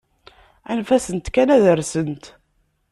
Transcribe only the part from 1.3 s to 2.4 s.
kan ad rsent.